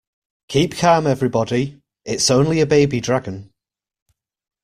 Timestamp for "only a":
2.31-2.65